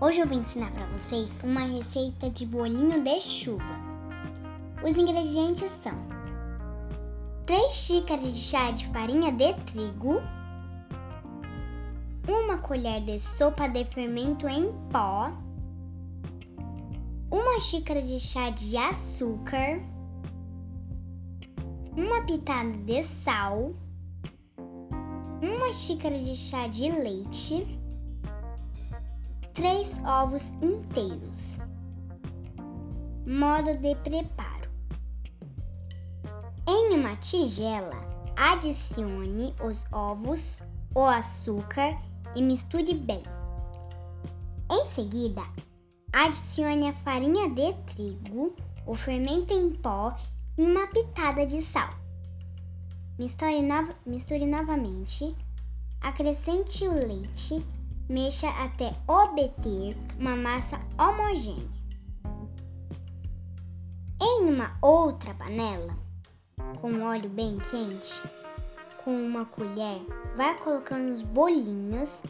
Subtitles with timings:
[0.00, 3.72] Hoje eu vou ensinar para vocês uma receita de bolinho de chuva.
[4.82, 5.94] Os ingredientes são
[7.46, 10.20] 3 xícaras de chá de farinha de trigo,
[12.26, 15.30] uma colher de sopa de fermento em pó,
[17.30, 19.80] uma xícara de chá de açúcar,
[21.96, 23.72] uma pitada de sal,
[25.40, 27.81] uma xícara de chá de leite,
[29.54, 31.58] três ovos inteiros.
[33.26, 34.70] Modo de preparo:
[36.66, 38.00] em uma tigela,
[38.36, 40.62] adicione os ovos,
[40.94, 41.98] o açúcar
[42.34, 43.22] e misture bem.
[44.70, 45.42] Em seguida,
[46.12, 50.16] adicione a farinha de trigo, o fermento em pó
[50.56, 51.90] e uma pitada de sal.
[53.18, 53.88] Misture, no...
[54.06, 55.36] misture novamente,
[56.00, 57.62] acrescente o leite
[58.12, 61.66] Mexa até obter uma massa homogênea.
[64.20, 65.96] Em uma outra panela,
[66.78, 68.22] com óleo bem quente,
[69.02, 70.04] com uma colher,
[70.36, 72.20] vá colocando os bolinhos.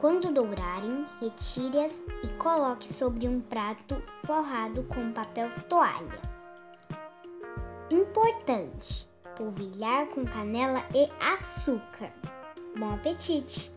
[0.00, 1.92] Quando dourarem, retire-as
[2.22, 6.20] e coloque sobre um prato forrado com papel toalha.
[7.90, 12.12] Importante: polvilhar com canela e açúcar.
[12.78, 13.76] Bom apetite!